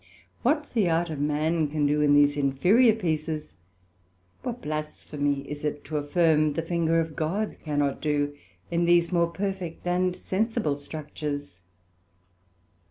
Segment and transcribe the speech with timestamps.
[0.41, 3.53] What the Art of man can do in these inferiour pieces,
[4.41, 8.35] what blasphemy is it to affirm the finger of God cannot do
[8.71, 11.59] in these more perfect and sensible structures?